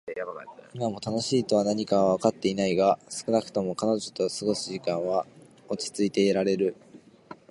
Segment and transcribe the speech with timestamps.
[0.73, 5.27] 今も「楽しい」とは何かはわかってはいないが、少なくとも彼女と過ごす時間は
[5.69, 6.75] 落ち着いていられる。